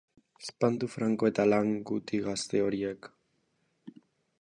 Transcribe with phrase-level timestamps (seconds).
[0.45, 3.15] Espantu franko eta lan guti gazte horiek.